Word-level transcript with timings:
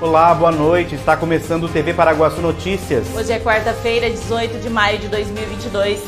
Olá, 0.00 0.32
boa 0.32 0.52
noite. 0.52 0.94
Está 0.94 1.16
começando 1.16 1.64
o 1.64 1.68
TV 1.68 1.92
Paraguaçu 1.92 2.40
Notícias. 2.40 3.04
Hoje 3.16 3.32
é 3.32 3.40
quarta-feira, 3.40 4.08
18 4.08 4.60
de 4.60 4.70
maio 4.70 4.96
de 4.96 5.08
2022, 5.08 6.00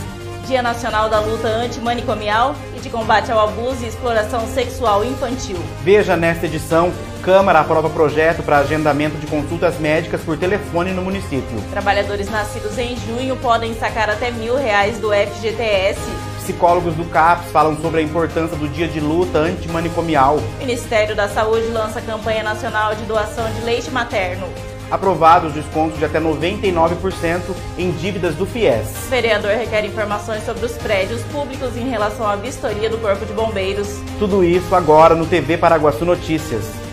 Dia 0.47 0.63
Nacional 0.63 1.09
da 1.09 1.19
Luta 1.19 1.49
Antimanicomial 1.49 2.55
e 2.77 2.79
de 2.79 2.89
Combate 2.89 3.33
ao 3.33 3.41
Abuso 3.49 3.83
e 3.83 3.89
Exploração 3.89 4.47
Sexual 4.47 5.05
Infantil. 5.05 5.57
Veja 5.83 6.17
nesta 6.17 6.47
edição, 6.47 6.93
Câmara 7.25 7.61
aprova 7.61 7.91
projeto 7.91 8.45
para 8.45 8.59
agendamento 8.59 9.17
de 9.17 9.27
consultas 9.27 9.77
médicas 9.81 10.21
por 10.21 10.39
telefone 10.39 10.93
no 10.93 11.03
município. 11.03 11.61
Trabalhadores 11.71 12.31
nascidos 12.31 12.79
em 12.79 12.97
junho 12.97 13.37
podem 13.39 13.75
sacar 13.75 14.09
até 14.09 14.31
mil 14.31 14.55
reais 14.55 14.99
do 14.99 15.11
FGTS. 15.11 16.30
Psicólogos 16.51 16.95
do 16.97 17.05
CAPS 17.05 17.53
falam 17.53 17.81
sobre 17.81 18.01
a 18.01 18.03
importância 18.03 18.57
do 18.57 18.69
dia 18.69 18.89
de 18.89 18.99
luta 18.99 19.39
antimanicomial. 19.39 20.39
O 20.39 20.59
Ministério 20.59 21.15
da 21.15 21.29
Saúde 21.29 21.69
lança 21.69 22.01
campanha 22.01 22.43
nacional 22.43 22.93
de 22.93 23.05
doação 23.05 23.49
de 23.53 23.61
leite 23.61 23.89
materno. 23.93 24.49
Aprovados 24.91 25.53
descontos 25.53 25.97
de 25.97 26.05
até 26.05 26.19
99% 26.19 27.41
em 27.79 27.93
dívidas 27.93 28.35
do 28.35 28.45
FIES. 28.45 29.07
O 29.07 29.11
vereador 29.11 29.53
requer 29.53 29.85
informações 29.85 30.45
sobre 30.45 30.67
os 30.67 30.73
prédios 30.73 31.23
públicos 31.31 31.77
em 31.77 31.89
relação 31.89 32.27
à 32.27 32.35
vistoria 32.35 32.91
do 32.91 32.99
Corpo 32.99 33.25
de 33.25 33.33
Bombeiros. 33.33 34.01
Tudo 34.19 34.43
isso 34.43 34.75
agora 34.75 35.15
no 35.15 35.27
TV 35.27 35.57
Paraguaçu 35.57 36.05
Notícias. 36.05 36.90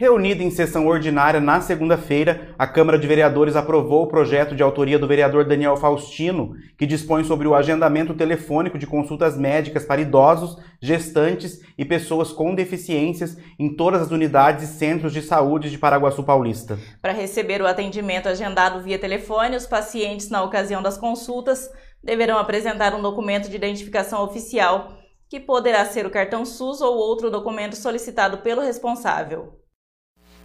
Reunida 0.00 0.42
em 0.42 0.50
sessão 0.50 0.86
ordinária 0.86 1.40
na 1.40 1.60
segunda-feira, 1.60 2.54
a 2.58 2.66
Câmara 2.66 2.98
de 2.98 3.06
Vereadores 3.06 3.54
aprovou 3.54 4.04
o 4.04 4.06
projeto 4.06 4.56
de 4.56 4.62
autoria 4.62 4.98
do 4.98 5.06
vereador 5.06 5.44
Daniel 5.44 5.76
Faustino, 5.76 6.54
que 6.78 6.86
dispõe 6.86 7.22
sobre 7.22 7.46
o 7.46 7.54
agendamento 7.54 8.14
telefônico 8.14 8.78
de 8.78 8.86
consultas 8.86 9.36
médicas 9.36 9.84
para 9.84 10.00
idosos, 10.00 10.56
gestantes 10.80 11.60
e 11.76 11.84
pessoas 11.84 12.32
com 12.32 12.54
deficiências 12.54 13.36
em 13.58 13.76
todas 13.76 14.00
as 14.00 14.10
unidades 14.10 14.70
e 14.70 14.78
centros 14.78 15.12
de 15.12 15.20
saúde 15.20 15.70
de 15.70 15.76
Paraguaçu 15.76 16.24
Paulista. 16.24 16.78
Para 17.02 17.12
receber 17.12 17.60
o 17.60 17.66
atendimento 17.66 18.26
agendado 18.26 18.82
via 18.82 18.98
telefone, 18.98 19.54
os 19.54 19.66
pacientes, 19.66 20.30
na 20.30 20.42
ocasião 20.42 20.80
das 20.80 20.96
consultas, 20.96 21.70
deverão 22.02 22.38
apresentar 22.38 22.94
um 22.94 23.02
documento 23.02 23.50
de 23.50 23.56
identificação 23.56 24.24
oficial, 24.24 24.96
que 25.28 25.38
poderá 25.38 25.84
ser 25.84 26.06
o 26.06 26.10
cartão 26.10 26.46
SUS 26.46 26.80
ou 26.80 26.96
outro 26.96 27.30
documento 27.30 27.76
solicitado 27.76 28.38
pelo 28.38 28.62
responsável. 28.62 29.59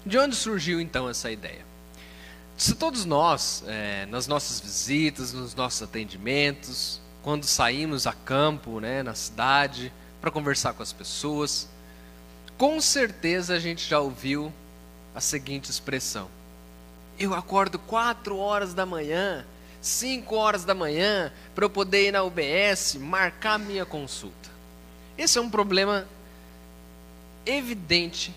De 0.05 0.19
onde 0.19 0.35
surgiu 0.35 0.79
então 0.79 1.09
essa 1.09 1.31
ideia? 1.31 1.65
Se 2.55 2.75
todos 2.75 3.05
nós, 3.05 3.63
é, 3.65 4.05
nas 4.05 4.27
nossas 4.27 4.59
visitas, 4.59 5.33
nos 5.33 5.55
nossos 5.55 5.81
atendimentos, 5.81 7.01
quando 7.23 7.43
saímos 7.45 8.05
a 8.05 8.13
campo, 8.13 8.79
né, 8.79 9.01
na 9.01 9.15
cidade, 9.15 9.91
para 10.21 10.29
conversar 10.29 10.73
com 10.73 10.83
as 10.83 10.93
pessoas, 10.93 11.67
com 12.55 12.79
certeza 12.79 13.55
a 13.55 13.59
gente 13.59 13.87
já 13.89 13.99
ouviu 13.99 14.53
a 15.13 15.19
seguinte 15.19 15.71
expressão: 15.71 16.29
Eu 17.17 17.33
acordo 17.33 17.79
4 17.79 18.37
horas 18.37 18.75
da 18.75 18.85
manhã, 18.85 19.43
5 19.81 20.35
horas 20.35 20.63
da 20.63 20.75
manhã, 20.75 21.33
para 21.55 21.65
eu 21.65 21.69
poder 21.69 22.07
ir 22.07 22.11
na 22.11 22.23
UBS 22.23 22.95
marcar 22.95 23.57
minha 23.57 23.85
consulta. 23.85 24.49
Esse 25.17 25.39
é 25.39 25.41
um 25.41 25.49
problema 25.49 26.07
evidente 27.45 28.33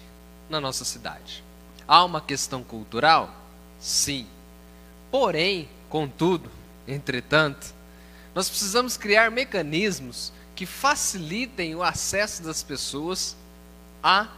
na 0.49 0.61
nossa 0.61 0.85
cidade. 0.85 1.45
Há 1.89 2.05
uma 2.05 2.21
questão 2.21 2.63
cultural? 2.63 3.35
Sim. 3.81 4.27
Porém, 5.11 5.67
contudo, 5.89 6.51
entretanto, 6.87 7.75
nós 8.35 8.49
precisamos 8.51 8.99
criar 8.99 9.31
mecanismos 9.31 10.31
que 10.55 10.67
facilitem 10.67 11.75
o 11.75 11.83
acesso 11.83 12.43
das 12.43 12.63
pessoas 12.63 13.35
à 14.03 14.29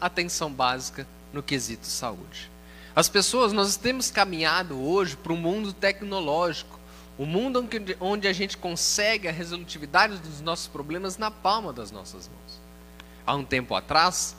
atenção 0.00 0.52
básica 0.52 1.04
no 1.32 1.42
quesito 1.42 1.84
saúde. 1.84 2.48
As 2.94 3.08
pessoas, 3.08 3.52
nós 3.52 3.76
temos 3.76 4.10
caminhado 4.10 4.80
hoje 4.80 5.16
para 5.16 5.32
um 5.32 5.36
mundo 5.36 5.72
tecnológico, 5.72 6.78
um 7.18 7.26
mundo 7.26 7.68
onde 8.00 8.28
a 8.28 8.32
gente 8.32 8.56
consegue 8.56 9.26
a 9.26 9.32
resolutividade 9.32 10.18
dos 10.18 10.40
nossos 10.40 10.68
problemas 10.68 11.18
na 11.18 11.30
palma 11.30 11.72
das 11.72 11.90
nossas 11.90 12.28
mãos. 12.28 12.60
Há 13.26 13.34
um 13.34 13.44
tempo 13.44 13.74
atrás, 13.74 14.36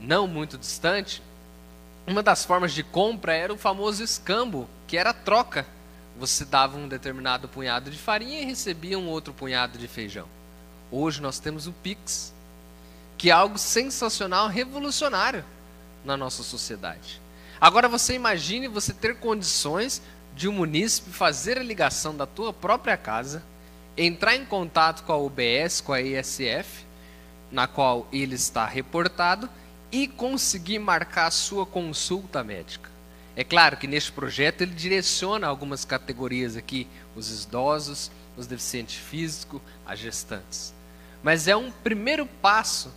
não 0.00 0.26
muito 0.26 0.58
distante, 0.58 1.22
uma 2.06 2.22
das 2.22 2.44
formas 2.44 2.72
de 2.72 2.82
compra 2.82 3.34
era 3.34 3.52
o 3.52 3.58
famoso 3.58 4.02
escambo, 4.02 4.68
que 4.86 4.96
era 4.96 5.10
a 5.10 5.14
troca. 5.14 5.66
Você 6.18 6.44
dava 6.44 6.76
um 6.76 6.86
determinado 6.86 7.48
punhado 7.48 7.90
de 7.90 7.98
farinha 7.98 8.42
e 8.42 8.44
recebia 8.44 8.98
um 8.98 9.08
outro 9.08 9.32
punhado 9.32 9.78
de 9.78 9.88
feijão. 9.88 10.28
Hoje 10.90 11.20
nós 11.20 11.38
temos 11.38 11.66
o 11.66 11.72
Pix, 11.72 12.32
que 13.16 13.30
é 13.30 13.32
algo 13.32 13.58
sensacional, 13.58 14.48
revolucionário 14.48 15.44
na 16.04 16.16
nossa 16.16 16.42
sociedade. 16.42 17.20
Agora 17.60 17.88
você 17.88 18.14
imagine 18.14 18.68
você 18.68 18.92
ter 18.92 19.16
condições 19.18 20.02
de 20.36 20.48
um 20.48 20.52
munícipe 20.52 21.10
fazer 21.10 21.58
a 21.58 21.62
ligação 21.62 22.14
da 22.14 22.26
tua 22.26 22.52
própria 22.52 22.96
casa, 22.96 23.42
entrar 23.96 24.36
em 24.36 24.44
contato 24.44 25.04
com 25.04 25.12
a 25.12 25.16
UBS, 25.16 25.80
com 25.80 25.92
a 25.92 26.02
ESF, 26.02 26.84
na 27.50 27.66
qual 27.66 28.06
ele 28.12 28.34
está 28.34 28.66
reportado, 28.66 29.48
e 29.94 30.08
conseguir 30.08 30.80
marcar 30.80 31.26
a 31.26 31.30
sua 31.30 31.64
consulta 31.64 32.42
médica. 32.42 32.90
É 33.36 33.44
claro 33.44 33.76
que 33.76 33.86
neste 33.86 34.10
projeto 34.10 34.62
ele 34.62 34.74
direciona 34.74 35.46
algumas 35.46 35.84
categorias 35.84 36.56
aqui, 36.56 36.88
os 37.14 37.44
idosos, 37.44 38.10
os 38.36 38.44
deficientes 38.48 38.96
físicos, 38.96 39.60
as 39.86 40.00
gestantes. 40.00 40.74
Mas 41.22 41.46
é 41.46 41.54
um 41.54 41.70
primeiro 41.70 42.26
passo 42.26 42.92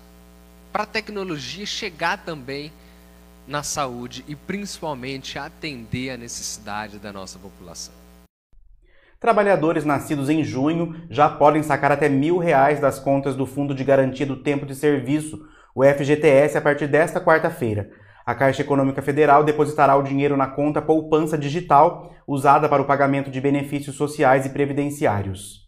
para 0.73 0.83
a 0.83 0.87
tecnologia 0.87 1.67
chegar 1.67 2.17
também 2.17 2.73
na 3.47 3.61
saúde 3.61 4.25
e 4.27 4.35
principalmente 4.35 5.37
atender 5.37 6.09
a 6.09 6.17
necessidade 6.17 6.97
da 6.97 7.13
nossa 7.13 7.37
população. 7.37 7.93
Trabalhadores 9.19 9.85
nascidos 9.85 10.31
em 10.31 10.43
junho 10.43 10.99
já 11.11 11.29
podem 11.29 11.61
sacar 11.61 11.91
até 11.91 12.09
mil 12.09 12.39
reais 12.39 12.79
das 12.79 12.97
contas 12.97 13.35
do 13.35 13.45
Fundo 13.45 13.75
de 13.75 13.83
Garantia 13.83 14.25
do 14.25 14.37
Tempo 14.37 14.65
de 14.65 14.73
Serviço 14.73 15.47
o 15.77 15.83
FGTS 15.83 16.57
a 16.57 16.61
partir 16.61 16.87
desta 16.87 17.21
quarta-feira. 17.21 17.91
A 18.25 18.33
Caixa 18.33 18.63
Econômica 18.63 18.99
Federal 18.99 19.43
depositará 19.43 19.95
o 19.95 20.01
dinheiro 20.01 20.35
na 20.35 20.47
conta 20.47 20.81
poupança 20.81 21.37
digital 21.37 22.15
usada 22.27 22.67
para 22.67 22.81
o 22.81 22.85
pagamento 22.85 23.29
de 23.29 23.39
benefícios 23.39 23.95
sociais 23.95 24.43
e 24.47 24.49
previdenciários. 24.49 25.67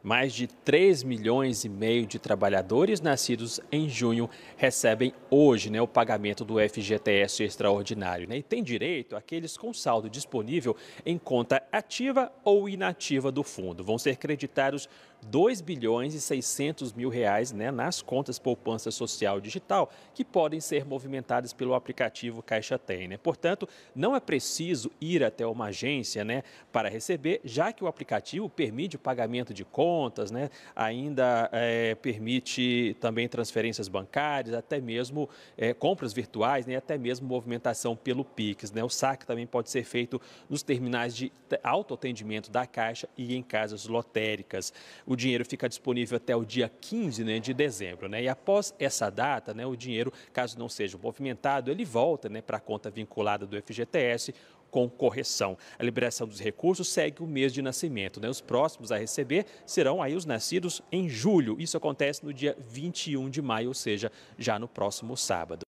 Mais 0.00 0.32
de 0.32 0.46
3 0.46 1.02
milhões 1.02 1.64
e 1.64 1.68
meio 1.68 2.06
de 2.06 2.20
trabalhadores 2.20 3.00
nascidos 3.00 3.60
em 3.70 3.88
junho 3.88 4.30
recebem 4.56 5.12
hoje 5.28 5.70
né, 5.70 5.82
o 5.82 5.88
pagamento 5.88 6.44
do 6.44 6.54
FGTS 6.60 7.42
extraordinário. 7.42 8.28
Né, 8.28 8.38
e 8.38 8.42
tem 8.44 8.62
direito 8.62 9.16
aqueles 9.16 9.56
com 9.56 9.74
saldo 9.74 10.08
disponível 10.08 10.76
em 11.04 11.18
conta 11.18 11.60
ativa 11.72 12.30
ou 12.44 12.68
inativa 12.68 13.32
do 13.32 13.42
fundo. 13.42 13.82
Vão 13.82 13.98
ser 13.98 14.16
creditados 14.16 14.88
2 15.22 15.60
bilhões 15.60 16.14
e 16.14 16.20
600 16.20 16.92
mil 16.92 17.08
reais 17.08 17.52
né, 17.52 17.70
nas 17.70 18.00
contas 18.00 18.38
poupança 18.38 18.90
social 18.90 19.40
digital, 19.40 19.90
que 20.14 20.24
podem 20.24 20.60
ser 20.60 20.84
movimentadas 20.84 21.52
pelo 21.52 21.74
aplicativo 21.74 22.42
Caixa 22.42 22.78
Tem. 22.78 23.08
Né? 23.08 23.16
Portanto, 23.16 23.68
não 23.94 24.14
é 24.14 24.20
preciso 24.20 24.90
ir 25.00 25.22
até 25.22 25.46
uma 25.46 25.66
agência 25.66 26.24
né, 26.24 26.42
para 26.72 26.88
receber, 26.88 27.40
já 27.44 27.72
que 27.72 27.84
o 27.84 27.86
aplicativo 27.86 28.48
permite 28.48 28.96
o 28.96 28.98
pagamento 28.98 29.52
de 29.52 29.64
contas, 29.64 30.30
né, 30.30 30.50
ainda 30.74 31.48
é, 31.52 31.94
permite 31.96 32.96
também 33.00 33.28
transferências 33.28 33.88
bancárias, 33.88 34.54
até 34.54 34.80
mesmo 34.80 35.28
é, 35.56 35.74
compras 35.74 36.12
virtuais, 36.12 36.66
né, 36.66 36.76
até 36.76 36.96
mesmo 36.96 37.26
movimentação 37.26 37.96
pelo 37.96 38.24
Pix. 38.24 38.72
Né? 38.72 38.82
O 38.82 38.88
saque 38.88 39.26
também 39.26 39.46
pode 39.46 39.70
ser 39.70 39.84
feito 39.84 40.20
nos 40.48 40.62
terminais 40.62 41.14
de 41.14 41.32
autoatendimento 41.62 42.50
da 42.50 42.66
Caixa 42.66 43.08
e 43.16 43.34
em 43.34 43.42
casas 43.42 43.86
lotéricas 43.86 44.72
o 45.08 45.16
dinheiro 45.16 45.42
fica 45.44 45.66
disponível 45.66 46.18
até 46.18 46.36
o 46.36 46.44
dia 46.44 46.70
15 46.80 47.24
né, 47.24 47.38
de 47.38 47.54
dezembro. 47.54 48.08
Né? 48.08 48.24
E 48.24 48.28
após 48.28 48.74
essa 48.78 49.08
data, 49.08 49.54
né, 49.54 49.64
o 49.64 49.74
dinheiro, 49.74 50.12
caso 50.34 50.58
não 50.58 50.68
seja 50.68 50.98
movimentado, 50.98 51.70
ele 51.70 51.82
volta 51.82 52.28
né, 52.28 52.42
para 52.42 52.58
a 52.58 52.60
conta 52.60 52.90
vinculada 52.90 53.46
do 53.46 53.60
FGTS 53.60 54.34
com 54.70 54.86
correção. 54.86 55.56
A 55.78 55.82
liberação 55.82 56.28
dos 56.28 56.38
recursos 56.38 56.88
segue 56.90 57.22
o 57.22 57.26
mês 57.26 57.54
de 57.54 57.62
nascimento. 57.62 58.20
Né? 58.20 58.28
Os 58.28 58.42
próximos 58.42 58.92
a 58.92 58.98
receber 58.98 59.46
serão 59.64 60.02
aí 60.02 60.14
os 60.14 60.26
nascidos 60.26 60.82
em 60.92 61.08
julho. 61.08 61.56
Isso 61.58 61.78
acontece 61.78 62.22
no 62.22 62.34
dia 62.34 62.54
21 62.68 63.30
de 63.30 63.40
maio, 63.40 63.68
ou 63.68 63.74
seja, 63.74 64.12
já 64.36 64.58
no 64.58 64.68
próximo 64.68 65.16
sábado. 65.16 65.62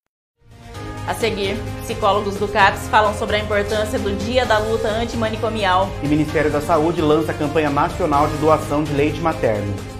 A 1.06 1.14
seguir, 1.14 1.56
psicólogos 1.82 2.36
do 2.36 2.46
CAPS 2.46 2.88
falam 2.88 3.14
sobre 3.14 3.36
a 3.36 3.38
importância 3.40 3.98
do 3.98 4.14
Dia 4.16 4.46
da 4.46 4.58
Luta 4.58 4.88
Antimanicomial. 4.88 5.90
E 6.02 6.06
Ministério 6.06 6.50
da 6.50 6.60
Saúde 6.60 7.00
lança 7.00 7.32
a 7.32 7.34
campanha 7.34 7.70
nacional 7.70 8.28
de 8.28 8.36
doação 8.36 8.84
de 8.84 8.92
leite 8.92 9.20
materno. 9.20 9.99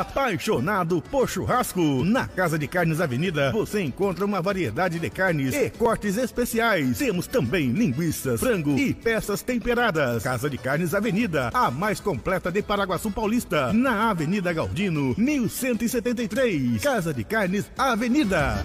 Apaixonado 0.00 1.02
por 1.10 1.28
churrasco? 1.28 2.02
Na 2.04 2.26
Casa 2.26 2.58
de 2.58 2.66
Carnes 2.66 3.02
Avenida 3.02 3.52
você 3.52 3.82
encontra 3.82 4.24
uma 4.24 4.40
variedade 4.40 4.98
de 4.98 5.10
carnes 5.10 5.54
e 5.54 5.68
cortes 5.68 6.16
especiais. 6.16 6.96
Temos 6.96 7.26
também 7.26 7.70
linguiças, 7.70 8.40
frango 8.40 8.78
e 8.78 8.94
peças 8.94 9.42
temperadas. 9.42 10.22
Casa 10.22 10.48
de 10.48 10.56
Carnes 10.56 10.94
Avenida, 10.94 11.50
a 11.52 11.70
mais 11.70 12.00
completa 12.00 12.50
de 12.50 12.62
Paraguaçu 12.62 13.10
Paulista, 13.10 13.74
na 13.74 14.08
Avenida 14.08 14.50
Galdino, 14.54 15.14
1173. 15.18 16.80
Casa 16.82 17.12
de 17.12 17.22
Carnes 17.22 17.70
Avenida. 17.76 18.64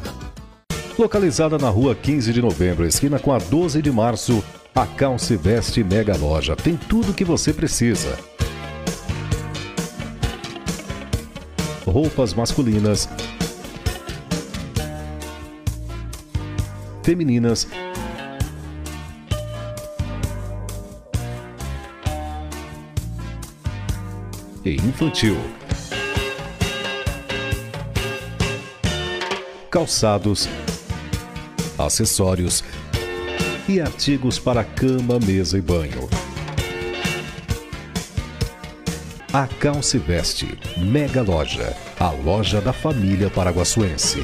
Localizada 0.98 1.58
na 1.58 1.68
rua 1.68 1.94
15 1.94 2.32
de 2.32 2.42
novembro, 2.42 2.86
esquina 2.86 3.20
com 3.20 3.34
a 3.34 3.40
12 3.40 3.82
de 3.82 3.92
março, 3.92 4.42
a 4.74 4.88
Calce 4.88 5.36
Veste 5.36 5.84
Mega 5.84 6.16
Loja 6.16 6.56
tem 6.56 6.78
tudo 6.78 7.12
o 7.12 7.14
que 7.14 7.26
você 7.26 7.52
precisa. 7.52 8.18
Roupas 11.86 12.34
masculinas, 12.34 13.08
femininas, 17.04 17.68
e 24.66 24.76
infantil. 24.76 25.38
Calçados, 29.70 30.50
acessórios 31.78 32.64
e 33.70 33.80
artigos 33.80 34.40
para 34.40 34.64
cama, 34.64 35.20
mesa 35.20 35.58
e 35.58 35.62
banho. 35.62 36.10
A 39.38 39.48
Calce 39.48 39.98
Veste, 39.98 40.58
Mega 40.78 41.22
Loja, 41.22 41.76
a 42.00 42.10
loja 42.10 42.62
da 42.62 42.72
família 42.72 43.30
paraguaçuense. 43.30 44.24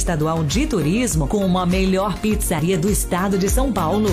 Estadual 0.00 0.42
de 0.42 0.66
Turismo 0.66 1.28
como 1.28 1.58
a 1.58 1.66
melhor 1.66 2.18
pizzaria 2.20 2.78
do 2.78 2.88
estado 2.88 3.36
de 3.36 3.50
São 3.50 3.70
Paulo. 3.70 4.08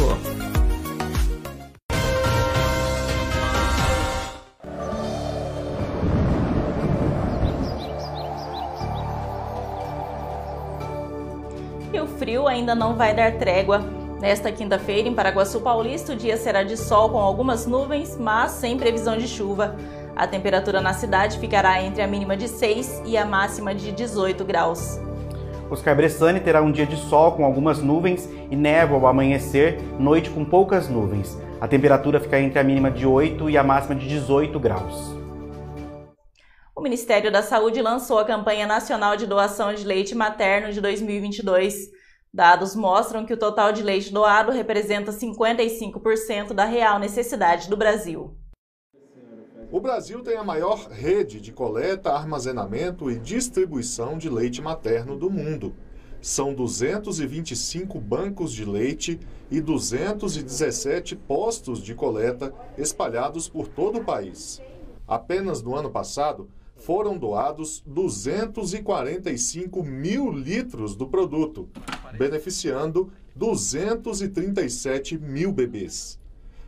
E 11.94 12.00
o 12.02 12.06
frio 12.06 12.50
ainda 12.50 12.76
não 12.76 12.98
vai 12.98 13.16
dar 13.16 13.38
trégua. 13.38 13.80
Nesta 14.20 14.52
quinta-feira, 14.52 15.08
em 15.08 15.16
Paraguaçu 15.16 15.62
Paulista, 15.62 16.12
o 16.12 16.18
dia 16.18 16.36
será 16.36 16.64
de 16.64 16.76
sol 16.76 17.12
com 17.12 17.18
algumas 17.18 17.66
nuvens, 17.66 18.18
mas 18.20 18.52
sem 18.52 18.78
previsão 18.78 19.18
de 19.18 19.26
chuva. 19.26 19.78
A 20.18 20.28
temperatura 20.28 20.82
na 20.82 20.94
cidade 20.94 21.40
ficará 21.40 21.82
entre 21.82 22.02
a 22.02 22.08
mínima 22.08 22.36
de 22.36 22.50
6 22.50 23.04
e 23.06 23.18
a 23.18 23.24
máxima 23.24 23.74
de 23.74 23.94
18 23.94 24.44
graus. 24.44 25.07
Oscar 25.70 25.96
Bressani 25.96 26.40
terá 26.40 26.62
um 26.62 26.72
dia 26.72 26.86
de 26.86 26.96
sol 26.96 27.34
com 27.34 27.44
algumas 27.44 27.80
nuvens 27.80 28.30
e 28.50 28.56
névoa 28.56 29.00
ao 29.00 29.08
amanhecer, 29.08 29.82
noite 30.00 30.30
com 30.30 30.46
poucas 30.46 30.88
nuvens. 30.88 31.38
A 31.60 31.68
temperatura 31.68 32.20
fica 32.22 32.40
entre 32.40 32.58
a 32.58 32.64
mínima 32.64 32.90
de 32.90 33.06
8 33.06 33.50
e 33.50 33.58
a 33.58 33.64
máxima 33.64 33.96
de 33.96 34.08
18 34.08 34.58
graus. 34.60 35.16
O 36.74 36.82
Ministério 36.82 37.32
da 37.32 37.42
Saúde 37.42 37.82
lançou 37.82 38.20
a 38.20 38.26
campanha 38.26 38.66
nacional 38.66 39.18
de 39.18 39.26
doação 39.26 39.74
de 39.74 39.84
leite 39.84 40.16
materno 40.16 40.72
de 40.72 40.80
2022. 40.80 41.90
Dados 42.34 42.76
mostram 42.76 43.26
que 43.26 43.34
o 43.34 43.38
total 43.38 43.74
de 43.74 43.84
leite 43.84 44.14
doado 44.14 44.52
representa 44.52 45.12
55% 45.12 46.54
da 46.54 46.66
real 46.66 46.98
necessidade 46.98 47.70
do 47.70 47.76
Brasil. 47.76 48.38
O 49.70 49.82
Brasil 49.82 50.22
tem 50.22 50.38
a 50.38 50.46
maior 50.46 50.88
rede 50.90 51.42
de 51.42 51.52
coleta, 51.52 52.14
armazenamento 52.14 53.12
e 53.12 53.20
distribuição 53.20 54.18
de 54.18 54.30
leite 54.30 54.62
materno 54.62 55.18
do 55.18 55.30
mundo. 55.30 55.76
São 56.22 56.54
225 56.54 58.00
bancos 58.00 58.54
de 58.54 58.64
leite 58.64 59.20
e 59.52 59.60
217 59.60 61.18
postos 61.18 61.84
de 61.84 61.94
coleta 61.94 62.54
espalhados 62.78 63.50
por 63.50 63.68
todo 63.68 64.00
o 64.00 64.06
país. 64.06 64.62
Apenas 65.06 65.62
no 65.62 65.76
ano 65.76 65.92
passado, 65.92 66.50
foram 66.78 67.18
doados 67.18 67.84
245 67.86 69.84
mil 69.84 70.32
litros 70.32 70.96
do 70.96 71.10
produto, 71.10 71.68
beneficiando 72.18 73.12
237 73.36 75.18
mil 75.18 75.52
bebês 75.52 76.18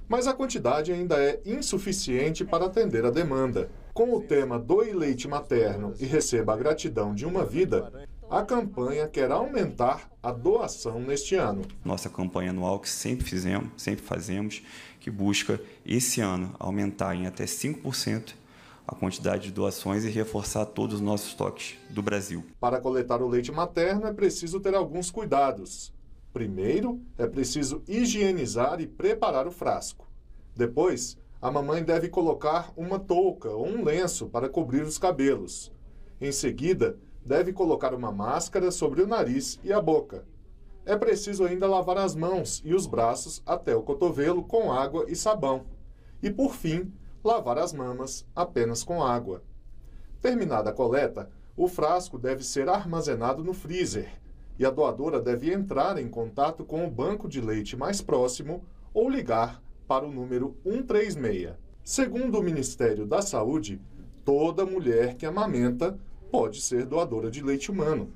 mas 0.09 0.25
a 0.25 0.33
quantidade 0.33 0.91
ainda 0.91 1.15
é 1.23 1.39
insuficiente 1.45 2.43
para 2.43 2.65
atender 2.65 3.05
a 3.05 3.11
demanda. 3.11 3.69
Com 3.93 4.15
o 4.15 4.21
tema 4.21 4.57
Doe 4.57 4.91
Leite 4.91 5.27
Materno 5.27 5.93
e 5.99 6.05
Receba 6.05 6.53
a 6.53 6.57
Gratidão 6.57 7.13
de 7.13 7.27
uma 7.27 7.45
Vida, 7.45 8.07
a 8.29 8.43
campanha 8.43 9.07
quer 9.07 9.31
aumentar 9.31 10.09
a 10.21 10.31
doação 10.31 10.99
neste 10.99 11.35
ano. 11.35 11.61
Nossa 11.85 12.09
campanha 12.09 12.49
anual 12.49 12.79
que 12.79 12.89
sempre 12.89 13.25
fizemos, 13.25 13.69
sempre 13.77 14.03
fazemos, 14.03 14.63
que 14.99 15.11
busca 15.11 15.61
esse 15.85 16.21
ano 16.21 16.55
aumentar 16.59 17.15
em 17.15 17.27
até 17.27 17.45
5% 17.45 18.33
a 18.87 18.95
quantidade 18.95 19.43
de 19.43 19.51
doações 19.51 20.03
e 20.03 20.09
reforçar 20.09 20.65
todos 20.65 20.95
os 20.95 21.01
nossos 21.01 21.29
estoques 21.29 21.77
do 21.91 22.01
Brasil. 22.01 22.43
Para 22.59 22.81
coletar 22.81 23.21
o 23.21 23.27
leite 23.27 23.51
materno 23.51 24.07
é 24.07 24.13
preciso 24.13 24.59
ter 24.59 24.73
alguns 24.73 25.11
cuidados. 25.11 25.93
Primeiro, 26.31 27.01
é 27.17 27.25
preciso 27.25 27.83
higienizar 27.87 28.79
e 28.79 28.87
preparar 28.87 29.47
o 29.47 29.51
frasco. 29.51 30.07
Depois, 30.55 31.17
a 31.41 31.49
mamãe 31.49 31.83
deve 31.83 32.07
colocar 32.07 32.71
uma 32.77 32.99
touca 32.99 33.49
ou 33.49 33.65
um 33.65 33.83
lenço 33.83 34.27
para 34.27 34.47
cobrir 34.47 34.83
os 34.83 34.97
cabelos. 34.97 35.71
Em 36.21 36.31
seguida, 36.31 36.97
deve 37.25 37.51
colocar 37.51 37.93
uma 37.93 38.11
máscara 38.11 38.69
sobre 38.69 39.01
o 39.01 39.07
nariz 39.07 39.59
e 39.63 39.73
a 39.73 39.81
boca. 39.81 40.25
É 40.85 40.95
preciso 40.97 41.45
ainda 41.45 41.67
lavar 41.67 41.97
as 41.97 42.15
mãos 42.15 42.61
e 42.63 42.73
os 42.73 42.85
braços 42.85 43.41
até 43.45 43.75
o 43.75 43.81
cotovelo 43.81 44.43
com 44.43 44.71
água 44.71 45.05
e 45.07 45.15
sabão. 45.15 45.65
E, 46.21 46.29
por 46.29 46.53
fim, 46.53 46.91
lavar 47.23 47.57
as 47.57 47.73
mamas 47.73 48.25
apenas 48.35 48.83
com 48.83 49.03
água. 49.03 49.43
Terminada 50.21 50.69
a 50.69 50.73
coleta, 50.73 51.29
o 51.55 51.67
frasco 51.67 52.19
deve 52.19 52.43
ser 52.43 52.69
armazenado 52.69 53.43
no 53.43 53.53
freezer 53.53 54.18
e 54.59 54.65
a 54.65 54.69
doadora 54.69 55.21
deve 55.21 55.53
entrar 55.53 55.97
em 55.97 56.09
contato 56.09 56.65
com 56.65 56.85
o 56.85 56.91
banco 56.91 57.29
de 57.29 57.39
leite 57.39 57.77
mais 57.77 58.01
próximo 58.01 58.61
ou 58.93 59.09
ligar 59.09 59.63
para 59.87 60.05
o 60.05 60.11
número 60.11 60.57
136. 60.63 61.53
Segundo 61.81 62.37
o 62.37 62.43
Ministério 62.43 63.05
da 63.05 63.21
Saúde, 63.21 63.81
toda 64.25 64.65
mulher 64.65 65.15
que 65.15 65.25
amamenta 65.25 65.97
pode 66.29 66.61
ser 66.61 66.85
doadora 66.85 67.31
de 67.31 67.41
leite 67.41 67.71
humano. 67.71 68.11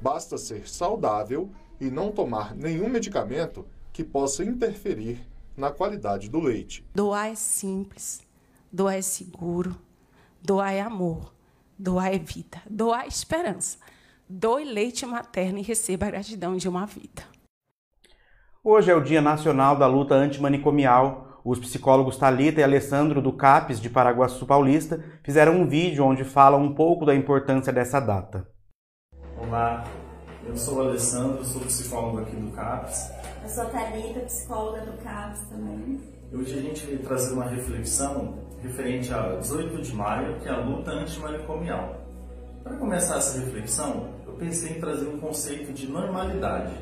Basta 0.00 0.36
ser 0.36 0.68
saudável 0.68 1.50
e 1.80 1.90
não 1.90 2.12
tomar 2.12 2.54
nenhum 2.54 2.90
medicamento 2.90 3.66
que 3.90 4.04
possa 4.04 4.44
interferir 4.44 5.26
na 5.56 5.70
qualidade 5.70 6.28
do 6.28 6.38
leite. 6.38 6.84
Doar 6.94 7.28
é 7.28 7.34
simples, 7.34 8.20
doar 8.70 8.96
é 8.96 9.02
seguro, 9.02 9.74
doar 10.42 10.74
é 10.74 10.82
amor, 10.82 11.32
doar 11.78 12.14
é 12.14 12.18
vida, 12.18 12.60
doar 12.68 13.06
é 13.06 13.08
esperança. 13.08 13.78
Doe 14.28 14.64
leite 14.64 15.06
materno 15.06 15.56
e 15.60 15.62
receba 15.62 16.06
a 16.06 16.10
gratidão 16.10 16.56
de 16.56 16.68
uma 16.68 16.84
vida. 16.84 17.22
Hoje 18.62 18.90
é 18.90 18.94
o 18.94 19.00
Dia 19.00 19.22
Nacional 19.22 19.78
da 19.78 19.86
Luta 19.86 20.16
Antimanicomial. 20.16 21.40
Os 21.44 21.60
psicólogos 21.60 22.16
Talita 22.16 22.60
e 22.60 22.64
Alessandro 22.64 23.22
do 23.22 23.32
CAPES 23.32 23.80
de 23.80 23.88
Paraguaçu 23.88 24.44
Paulista 24.44 25.00
fizeram 25.22 25.52
um 25.52 25.68
vídeo 25.68 26.04
onde 26.04 26.24
falam 26.24 26.60
um 26.60 26.74
pouco 26.74 27.06
da 27.06 27.14
importância 27.14 27.72
dessa 27.72 28.00
data. 28.00 28.48
Olá, 29.38 29.84
eu 30.44 30.56
sou 30.56 30.78
o 30.78 30.80
Alessandro, 30.80 31.44
sou 31.44 31.60
psicólogo 31.60 32.18
aqui 32.18 32.34
do 32.34 32.50
CAPS. 32.50 33.12
Eu 33.44 33.48
sou 33.48 33.62
a 33.62 33.66
Thalita, 33.66 34.20
psicóloga 34.22 34.80
do 34.86 35.04
CAPS 35.04 35.40
também. 35.48 36.00
Hoje 36.32 36.58
a 36.58 36.62
gente 36.62 36.84
veio 36.84 36.98
trazer 36.98 37.32
uma 37.32 37.44
reflexão 37.44 38.34
referente 38.60 39.14
a 39.14 39.36
18 39.36 39.80
de 39.80 39.94
maio, 39.94 40.40
que 40.40 40.48
é 40.48 40.50
a 40.50 40.58
luta 40.58 40.90
antimanicomial. 40.90 42.04
Para 42.64 42.76
começar 42.78 43.18
essa 43.18 43.38
reflexão, 43.38 44.15
pensei 44.36 44.76
em 44.76 44.80
trazer 44.80 45.06
um 45.08 45.18
conceito 45.18 45.72
de 45.72 45.86
normalidade. 45.90 46.72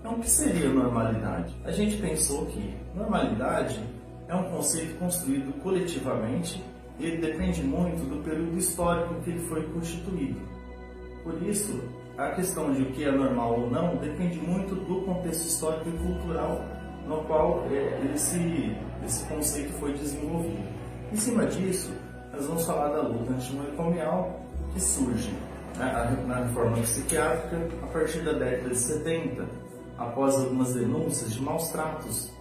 Então, 0.00 0.14
o 0.14 0.20
que 0.20 0.30
seria 0.30 0.68
normalidade? 0.68 1.54
A 1.64 1.70
gente 1.70 1.96
pensou 1.96 2.46
que 2.46 2.74
normalidade 2.94 3.80
é 4.28 4.34
um 4.34 4.44
conceito 4.50 4.98
construído 4.98 5.52
coletivamente 5.62 6.62
e 6.98 7.06
ele 7.06 7.18
depende 7.18 7.62
muito 7.62 8.08
do 8.08 8.22
período 8.22 8.56
histórico 8.56 9.14
em 9.14 9.20
que 9.20 9.30
ele 9.30 9.40
foi 9.40 9.62
constituído. 9.64 10.40
Por 11.22 11.42
isso, 11.42 11.82
a 12.16 12.30
questão 12.30 12.72
de 12.72 12.82
o 12.82 12.92
que 12.92 13.04
é 13.04 13.10
normal 13.10 13.60
ou 13.60 13.70
não 13.70 13.96
depende 13.96 14.38
muito 14.38 14.74
do 14.74 15.02
contexto 15.02 15.46
histórico 15.46 15.88
e 15.88 15.92
cultural 15.92 16.64
no 17.06 17.22
qual 17.24 17.64
é, 17.70 18.12
esse, 18.14 18.74
esse 19.04 19.24
conceito 19.26 19.72
foi 19.74 19.92
desenvolvido. 19.92 20.66
Em 21.12 21.16
cima 21.16 21.46
disso, 21.46 21.92
nós 22.32 22.46
vamos 22.46 22.66
falar 22.66 22.88
da 22.88 23.02
luta 23.02 23.32
antimanicomial 23.32 24.40
que 24.72 24.80
surge 24.80 25.32
né, 25.76 26.24
na 26.26 26.36
reforma 26.44 26.76
psiquiátrica 26.78 27.68
a 27.82 27.86
partir 27.86 28.20
da 28.20 28.32
década 28.32 28.70
de 28.70 28.76
70, 28.76 29.46
após 29.98 30.34
algumas 30.34 30.74
denúncias 30.74 31.32
de 31.32 31.42
maus 31.42 31.68
tratos, 31.68 32.32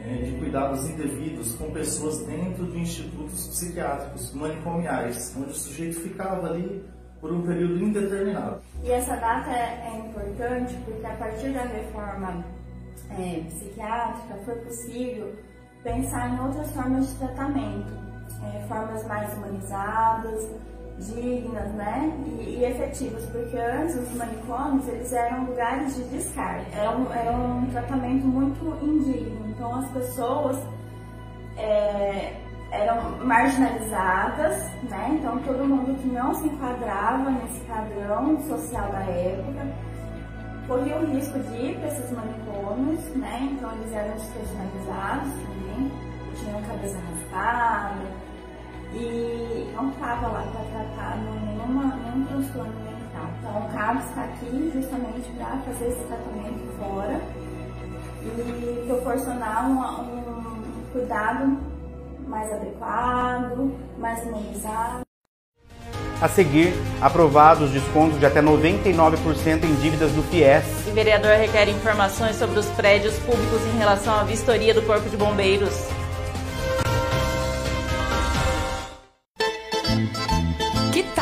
é, 0.00 0.14
de 0.16 0.32
cuidados 0.38 0.88
indevidos 0.88 1.54
com 1.54 1.70
pessoas 1.70 2.18
dentro 2.26 2.66
de 2.66 2.80
institutos 2.80 3.48
psiquiátricos 3.48 4.34
manicomiais, 4.34 5.34
onde 5.36 5.50
o 5.50 5.54
sujeito 5.54 6.00
ficava 6.00 6.48
ali 6.48 6.84
por 7.20 7.32
um 7.32 7.42
período 7.46 7.78
indeterminado. 7.84 8.60
E 8.82 8.90
essa 8.90 9.14
data 9.16 9.50
é, 9.50 9.92
é 9.92 10.08
importante 10.08 10.76
porque 10.84 11.06
a 11.06 11.14
partir 11.14 11.52
da 11.52 11.62
reforma 11.62 12.44
é, 13.10 13.44
psiquiátrica 13.46 14.34
foi 14.44 14.54
possível 14.56 15.32
pensar 15.84 16.34
em 16.34 16.40
outras 16.40 16.70
formas 16.72 17.08
de 17.08 17.14
tratamento, 17.18 17.92
é, 18.42 18.66
formas 18.66 19.06
mais 19.06 19.32
humanizadas, 19.34 20.50
dignas, 21.06 21.72
né, 21.72 22.12
e, 22.26 22.58
e, 22.58 22.64
efetivas, 22.64 23.24
porque 23.26 23.56
antes 23.56 23.96
os 23.96 24.14
manicômios 24.14 24.86
eles 24.88 25.12
eram 25.12 25.44
lugares 25.44 25.94
de 25.96 26.04
descarga, 26.04 26.64
era 26.74 26.90
um, 26.96 27.12
era 27.12 27.32
um 27.32 27.66
tratamento 27.70 28.26
muito 28.26 28.78
indigno, 28.82 29.48
então 29.48 29.74
as 29.74 29.90
pessoas 29.90 30.58
é, 31.56 32.32
eram 32.72 33.18
marginalizadas, 33.24 34.64
né? 34.88 35.18
Então 35.18 35.38
todo 35.40 35.64
mundo 35.64 35.94
que 36.00 36.08
não 36.08 36.34
se 36.34 36.46
enquadrava 36.46 37.30
nesse 37.30 37.60
padrão 37.60 38.40
social 38.48 38.90
da 38.90 39.00
época 39.00 39.66
corria 40.66 40.96
o 40.96 41.06
risco 41.06 41.38
de 41.38 41.54
ir 41.54 41.78
para 41.78 41.88
esses 41.88 42.10
manicômios, 42.10 43.04
né? 43.14 43.50
Então 43.52 43.70
eles 43.72 43.92
eram 43.92 44.14
despersonalizados 44.14 45.32
também, 45.32 45.92
tinham 46.34 46.62
cabeça 46.62 46.96
raspada 46.98 48.21
e 48.94 49.72
não 49.74 49.90
estava 49.90 50.28
lá 50.28 50.42
para 50.52 50.64
tratar 50.64 51.18
nenhuma, 51.18 51.96
nenhum 51.96 52.24
transtorno 52.26 52.74
mental. 52.80 53.26
Então 53.38 53.66
o 53.66 53.72
CABS 53.72 54.04
está 54.06 54.24
aqui 54.24 54.70
justamente 54.74 55.30
para 55.36 55.58
fazer 55.58 55.88
esse 55.88 56.04
tratamento 56.04 56.78
fora 56.78 57.20
e 58.22 58.86
proporcionar 58.86 59.68
um, 59.68 59.80
um 59.80 60.92
cuidado 60.92 61.58
mais 62.26 62.52
adequado, 62.52 63.74
mais 63.98 64.22
humanizado. 64.24 65.02
A 66.20 66.28
seguir, 66.28 66.72
aprovados 67.00 67.70
descontos 67.70 68.20
de 68.20 68.24
até 68.24 68.40
99% 68.40 69.64
em 69.64 69.74
dívidas 69.74 70.12
do 70.12 70.22
FIES. 70.22 70.86
O 70.86 70.92
vereador 70.92 71.36
requer 71.36 71.68
informações 71.68 72.36
sobre 72.36 72.60
os 72.60 72.66
prédios 72.66 73.18
públicos 73.18 73.60
em 73.74 73.76
relação 73.76 74.14
à 74.14 74.22
vistoria 74.22 74.72
do 74.72 74.82
Corpo 74.82 75.08
de 75.10 75.16
Bombeiros. 75.16 75.74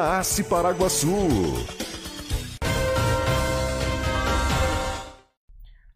ACE 0.00 0.44
Paraguaçu. 0.44 1.08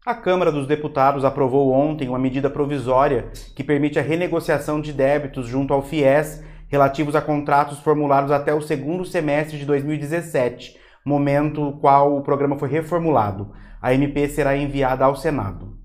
A 0.05 0.13
Câmara 0.13 0.51
dos 0.51 0.67
Deputados 0.67 1.25
aprovou 1.25 1.71
ontem 1.71 2.07
uma 2.07 2.19
medida 2.19 2.47
provisória 2.47 3.31
que 3.55 3.63
permite 3.63 3.97
a 3.97 4.03
renegociação 4.03 4.79
de 4.79 4.93
débitos 4.93 5.47
junto 5.47 5.73
ao 5.73 5.81
FIES 5.81 6.43
relativos 6.67 7.15
a 7.15 7.21
contratos 7.21 7.79
formulados 7.79 8.31
até 8.31 8.53
o 8.53 8.61
segundo 8.61 9.03
semestre 9.03 9.57
de 9.57 9.65
2017, 9.65 10.79
momento 11.03 11.77
qual 11.81 12.15
o 12.15 12.21
programa 12.21 12.57
foi 12.59 12.69
reformulado. 12.69 13.51
A 13.81 13.93
MP 13.93 14.27
será 14.29 14.55
enviada 14.55 15.05
ao 15.05 15.15
Senado. 15.15 15.75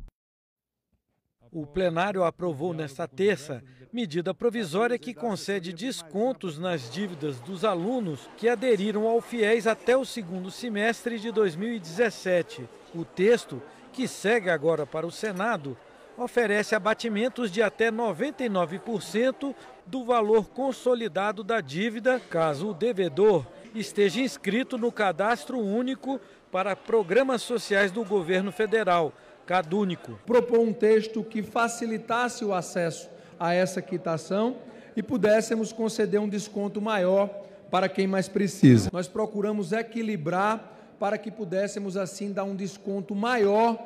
O 1.51 1.67
plenário 1.67 2.23
aprovou 2.23 2.73
nesta 2.75 3.09
terça 3.09 3.63
medida 3.93 4.33
provisória 4.33 4.99
que 4.99 5.13
concede 5.13 5.73
descontos 5.73 6.59
nas 6.59 6.91
dívidas 6.91 7.41
dos 7.41 7.65
alunos 7.65 8.29
que 8.37 8.49
aderiram 8.49 9.09
ao 9.09 9.21
FIES 9.21 9.67
até 9.67 9.97
o 9.97 10.05
segundo 10.05 10.51
semestre 10.51 11.19
de 11.19 11.33
2017. 11.33 12.69
O 12.95 13.05
texto, 13.05 13.61
que 13.93 14.07
segue 14.07 14.49
agora 14.49 14.87
para 14.87 15.07
o 15.07 15.11
Senado, 15.11 15.77
oferece 16.17 16.75
abatimentos 16.75 17.51
de 17.51 17.63
até 17.63 17.91
99% 17.91 19.55
do 19.87 20.05
valor 20.05 20.49
consolidado 20.51 21.43
da 21.43 21.61
dívida, 21.61 22.21
caso 22.31 22.69
o 22.69 22.75
devedor 22.75 23.45
esteja 23.75 24.21
inscrito 24.21 24.79
no 24.79 24.93
Cadastro 24.93 25.59
Único 25.59 26.21
para 26.53 26.77
Programas 26.77 27.43
Sociais 27.43 27.91
do 27.91 28.05
Governo 28.05 28.53
Federal, 28.53 29.13
CadÚnico. 29.47 30.19
Propor 30.27 30.61
um 30.61 30.73
texto 30.73 31.25
que 31.25 31.43
facilitasse 31.43 32.45
o 32.45 32.55
acesso 32.55 33.09
a 33.41 33.55
essa 33.55 33.81
quitação 33.81 34.59
e 34.95 35.03
pudéssemos 35.03 35.73
conceder 35.73 36.21
um 36.21 36.29
desconto 36.29 36.81
maior 36.81 37.29
para 37.71 37.89
quem 37.89 38.07
mais 38.07 38.29
precisa. 38.29 38.91
Nós 38.93 39.09
procuramos 39.09 39.73
equilibrar 39.73 40.97
para 40.99 41.17
que 41.17 41.31
pudéssemos 41.31 41.97
assim 41.97 42.31
dar 42.31 42.45
um 42.45 42.55
desconto 42.55 43.15
maior 43.15 43.77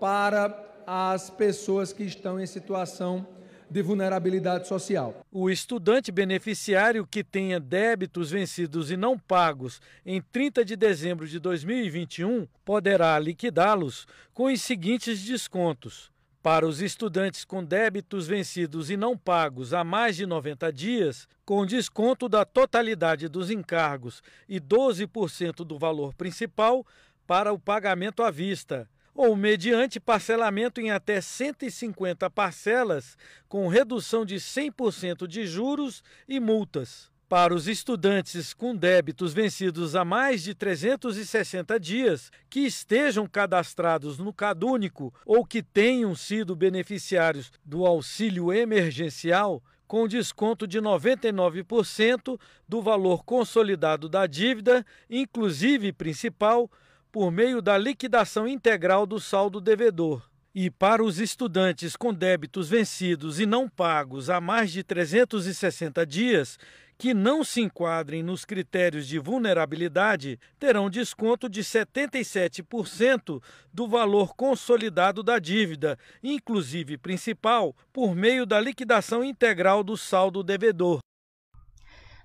para 0.00 0.58
as 0.86 1.28
pessoas 1.28 1.92
que 1.92 2.04
estão 2.04 2.40
em 2.40 2.46
situação 2.46 3.26
de 3.70 3.82
vulnerabilidade 3.82 4.68
social. 4.68 5.24
O 5.30 5.48
estudante 5.48 6.12
beneficiário 6.12 7.06
que 7.06 7.24
tenha 7.24 7.58
débitos 7.58 8.30
vencidos 8.30 8.90
e 8.90 8.96
não 8.96 9.18
pagos 9.18 9.80
em 10.04 10.20
30 10.20 10.64
de 10.64 10.76
dezembro 10.76 11.26
de 11.26 11.38
2021 11.38 12.46
poderá 12.64 13.18
liquidá-los 13.18 14.06
com 14.34 14.44
os 14.44 14.60
seguintes 14.60 15.22
descontos. 15.22 16.11
Para 16.42 16.66
os 16.66 16.82
estudantes 16.82 17.44
com 17.44 17.62
débitos 17.62 18.26
vencidos 18.26 18.90
e 18.90 18.96
não 18.96 19.16
pagos 19.16 19.72
há 19.72 19.84
mais 19.84 20.16
de 20.16 20.26
90 20.26 20.72
dias, 20.72 21.28
com 21.44 21.64
desconto 21.64 22.28
da 22.28 22.44
totalidade 22.44 23.28
dos 23.28 23.48
encargos 23.48 24.24
e 24.48 24.60
12% 24.60 25.64
do 25.64 25.78
valor 25.78 26.12
principal 26.14 26.84
para 27.28 27.52
o 27.52 27.58
pagamento 27.58 28.24
à 28.24 28.30
vista 28.30 28.88
ou 29.14 29.36
mediante 29.36 30.00
parcelamento 30.00 30.80
em 30.80 30.90
até 30.90 31.20
150 31.20 32.30
parcelas, 32.30 33.16
com 33.48 33.68
redução 33.68 34.24
de 34.24 34.36
100% 34.36 35.26
de 35.26 35.46
juros 35.46 36.02
e 36.26 36.40
multas. 36.40 37.11
Para 37.32 37.54
os 37.54 37.66
estudantes 37.66 38.52
com 38.52 38.76
débitos 38.76 39.32
vencidos 39.32 39.96
há 39.96 40.04
mais 40.04 40.42
de 40.42 40.54
360 40.54 41.80
dias, 41.80 42.30
que 42.50 42.60
estejam 42.60 43.26
cadastrados 43.26 44.18
no 44.18 44.34
CadÚnico 44.34 45.14
ou 45.24 45.42
que 45.42 45.62
tenham 45.62 46.14
sido 46.14 46.54
beneficiários 46.54 47.50
do 47.64 47.86
auxílio 47.86 48.52
emergencial, 48.52 49.62
com 49.88 50.06
desconto 50.06 50.66
de 50.66 50.78
99% 50.78 52.38
do 52.68 52.82
valor 52.82 53.24
consolidado 53.24 54.10
da 54.10 54.26
dívida, 54.26 54.84
inclusive 55.08 55.90
principal, 55.90 56.70
por 57.10 57.32
meio 57.32 57.62
da 57.62 57.78
liquidação 57.78 58.46
integral 58.46 59.06
do 59.06 59.18
saldo 59.18 59.58
devedor. 59.58 60.22
E 60.54 60.68
para 60.68 61.02
os 61.02 61.18
estudantes 61.18 61.96
com 61.96 62.12
débitos 62.12 62.68
vencidos 62.68 63.40
e 63.40 63.46
não 63.46 63.70
pagos 63.70 64.28
há 64.28 64.38
mais 64.38 64.70
de 64.70 64.82
360 64.84 66.04
dias, 66.04 66.58
que 67.02 67.12
não 67.12 67.42
se 67.42 67.60
enquadrem 67.60 68.22
nos 68.22 68.44
critérios 68.44 69.08
de 69.08 69.18
vulnerabilidade, 69.18 70.38
terão 70.56 70.88
desconto 70.88 71.48
de 71.48 71.60
77% 71.60 73.42
do 73.74 73.88
valor 73.88 74.36
consolidado 74.36 75.20
da 75.20 75.40
dívida, 75.40 75.98
inclusive 76.22 76.96
principal, 76.96 77.74
por 77.92 78.14
meio 78.14 78.46
da 78.46 78.60
liquidação 78.60 79.24
integral 79.24 79.82
do 79.82 79.96
saldo 79.96 80.44
devedor. 80.44 81.00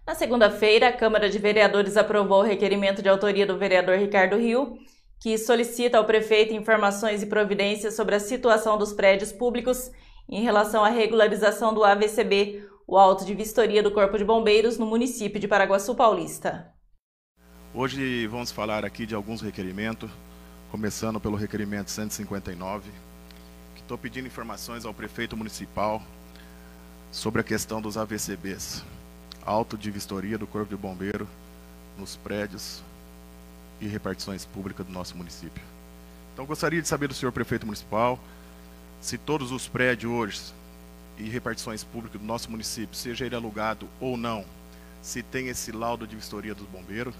Na 0.05 0.13
segunda-feira, 0.13 0.89
a 0.89 0.93
Câmara 0.93 1.27
de 1.27 1.39
Vereadores 1.39 1.97
aprovou 1.97 2.41
o 2.41 2.45
requerimento 2.45 3.01
de 3.01 3.09
autoria 3.09 3.47
do 3.47 3.57
vereador 3.57 3.97
Ricardo 3.97 4.37
Rio, 4.37 4.77
que 5.19 5.39
solicita 5.39 5.97
ao 5.97 6.05
prefeito 6.05 6.53
informações 6.53 7.23
e 7.23 7.25
providências 7.25 7.95
sobre 7.95 8.13
a 8.13 8.19
situação 8.19 8.77
dos 8.77 8.93
prédios 8.93 9.31
públicos 9.31 9.89
em 10.29 10.43
relação 10.43 10.85
à 10.85 10.89
regularização 10.89 11.73
do 11.73 11.83
AVCB, 11.83 12.66
o 12.87 12.97
auto 12.97 13.25
de 13.25 13.35
vistoria 13.35 13.83
do 13.83 13.91
Corpo 13.91 14.17
de 14.17 14.23
Bombeiros 14.23 14.77
no 14.77 14.85
município 14.85 15.41
de 15.41 15.47
Paraguaçu 15.47 15.93
Paulista. 15.93 16.73
Hoje 17.73 18.25
vamos 18.27 18.49
falar 18.49 18.85
aqui 18.85 19.05
de 19.05 19.13
alguns 19.13 19.41
requerimentos, 19.41 20.09
começando 20.71 21.19
pelo 21.19 21.35
requerimento 21.35 21.91
159, 21.91 22.89
que 23.75 23.81
estou 23.81 23.97
pedindo 23.97 24.27
informações 24.27 24.85
ao 24.85 24.93
prefeito 24.93 25.35
municipal 25.35 26.01
sobre 27.11 27.41
a 27.41 27.43
questão 27.43 27.81
dos 27.81 27.97
AVCBs 27.97 28.85
auto 29.45 29.77
de 29.77 29.91
vistoria 29.91 30.37
do 30.37 30.47
Corpo 30.47 30.69
de 30.69 30.77
Bombeiro 30.77 31.27
nos 31.97 32.15
prédios 32.15 32.81
e 33.81 33.87
repartições 33.87 34.45
públicas 34.45 34.85
do 34.85 34.91
nosso 34.91 35.15
município. 35.15 35.63
Então 36.33 36.45
gostaria 36.45 36.81
de 36.81 36.87
saber 36.87 37.07
do 37.07 37.13
senhor 37.13 37.31
prefeito 37.33 37.65
municipal 37.65 38.17
se 39.01 39.17
todos 39.17 39.51
os 39.51 39.67
prédios 39.67 40.11
hoje 40.11 40.41
e 41.17 41.29
repartições 41.29 41.83
públicas 41.83 42.19
do 42.19 42.25
nosso 42.25 42.49
município, 42.49 42.95
seja 42.95 43.25
ele 43.25 43.35
alugado 43.35 43.87
ou 43.99 44.15
não, 44.17 44.45
se 45.01 45.23
tem 45.23 45.47
esse 45.47 45.71
laudo 45.71 46.05
de 46.05 46.15
vistoria 46.15 46.53
dos 46.53 46.67
bombeiros. 46.67 47.15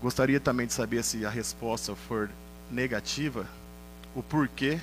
Gostaria 0.00 0.40
também 0.40 0.66
de 0.66 0.72
saber 0.72 1.02
se 1.02 1.24
a 1.24 1.30
resposta 1.30 1.94
for 1.94 2.30
negativa, 2.70 3.46
o 4.14 4.22
porquê 4.22 4.80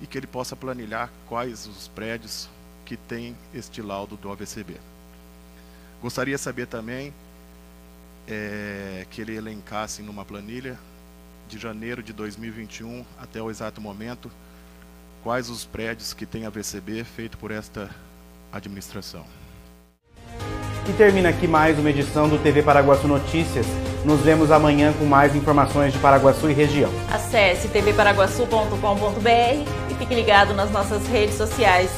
e 0.00 0.06
que 0.06 0.18
ele 0.18 0.26
possa 0.26 0.56
planilhar 0.56 1.10
quais 1.28 1.66
os 1.66 1.88
prédios 1.88 2.48
que 2.84 2.96
têm 2.96 3.36
este 3.54 3.80
laudo 3.80 4.16
do 4.16 4.30
AVCB. 4.30 4.76
Gostaria 6.00 6.34
de 6.34 6.40
saber 6.40 6.66
também 6.66 7.14
é, 8.26 9.06
que 9.10 9.20
ele 9.20 9.36
elencasse 9.36 10.02
numa 10.02 10.24
planilha 10.24 10.78
de 11.48 11.58
janeiro 11.58 12.02
de 12.02 12.12
2021 12.12 13.04
até 13.18 13.40
o 13.40 13.50
exato 13.50 13.80
momento 13.80 14.30
quais 15.22 15.48
os 15.48 15.64
prédios 15.64 16.12
que 16.12 16.26
têm 16.26 16.46
a 16.46 16.50
VCB 16.50 17.04
feito 17.04 17.38
por 17.38 17.50
esta 17.50 17.88
administração. 18.52 19.24
E 20.88 20.92
termina 20.94 21.28
aqui 21.28 21.46
mais 21.46 21.78
uma 21.78 21.90
edição 21.90 22.28
do 22.28 22.38
TV 22.38 22.62
Paraguaçu 22.62 23.06
Notícias. 23.06 23.66
Nos 24.04 24.20
vemos 24.20 24.50
amanhã 24.50 24.92
com 24.92 25.04
mais 25.04 25.36
informações 25.36 25.92
de 25.92 25.98
Paraguaçu 26.00 26.50
e 26.50 26.52
região. 26.52 26.90
Acesse 27.10 27.68
tvparaguaçu.com.br 27.68 29.90
e 29.90 29.94
fique 29.94 30.14
ligado 30.14 30.54
nas 30.54 30.72
nossas 30.72 31.06
redes 31.06 31.36
sociais. 31.36 31.90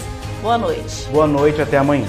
Boa 0.42 0.58
noite. 0.58 1.08
Boa 1.10 1.26
noite, 1.26 1.62
até 1.62 1.78
amanhã. 1.78 2.06